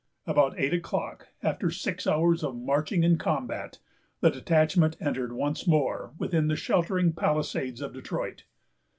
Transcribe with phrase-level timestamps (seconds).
[0.25, 3.77] About eight o'clock, after six hours of marching and combat,
[4.19, 8.45] the detachment entered once more within the sheltering palisades of Detroit.